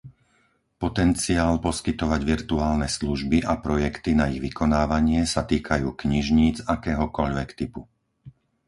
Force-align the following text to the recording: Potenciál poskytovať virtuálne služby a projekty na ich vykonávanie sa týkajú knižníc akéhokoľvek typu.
Potenciál 0.83 1.53
poskytovať 1.67 2.21
virtuálne 2.31 2.87
služby 2.97 3.37
a 3.51 3.61
projekty 3.65 4.11
na 4.19 4.25
ich 4.33 4.41
vykonávanie 4.47 5.21
sa 5.33 5.41
týkajú 5.51 5.87
knižníc 6.01 6.55
akéhokoľvek 6.75 7.49
typu. 7.61 7.81